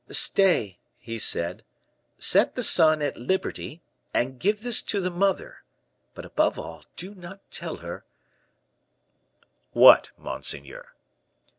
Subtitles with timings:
[0.09, 1.63] "Stay," he said;
[2.17, 3.83] "set the son at liberty,
[4.15, 5.57] and give this to the mother;
[6.15, 8.03] but, above all, do not tell her"
[9.83, 10.95] "What, monseigneur?"